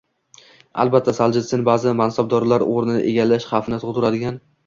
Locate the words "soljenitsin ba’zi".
1.17-1.93